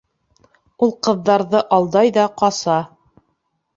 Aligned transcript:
Ул 0.87 0.93
ҡыҙҙарҙы 1.07 1.61
алдай 1.77 2.13
ҙа 2.19 2.25
ҡаса. 2.43 2.79